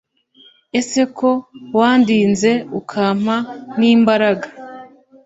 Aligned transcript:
ese 0.79 1.01
ko 1.17 1.29
wandinze 1.77 2.51
ukampa 2.79 3.35
n’imbaraga 3.79 4.47